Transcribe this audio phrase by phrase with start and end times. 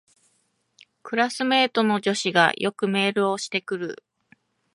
[1.03, 4.03] クラスメイトの女子がよくメールをしてくる